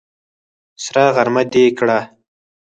سره 0.83 1.03
غرمه 1.15 1.43
دې 1.53 1.65
کړه! 1.77 1.99